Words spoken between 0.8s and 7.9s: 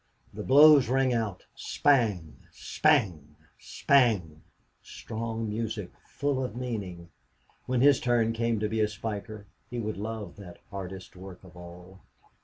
rang out spang spang spang! Strong music, full of meaning! When